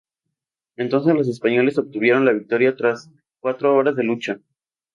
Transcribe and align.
Entonces, 0.77 1.13
los 1.13 1.27
españoles 1.27 1.77
obtuvieron 1.77 2.25
la 2.25 2.31
victoria, 2.33 2.75
tras 2.75 3.11
cuatro 3.39 3.75
horas 3.75 3.95
de 3.95 4.03
lucha. 4.03 4.39